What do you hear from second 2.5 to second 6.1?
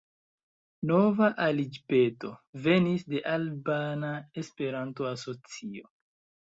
venis de Albana Esperanto-Asocio.